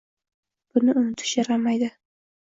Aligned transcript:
Buni 0.77 0.95
unutish 1.01 1.33
yaramaydi. 1.39 1.91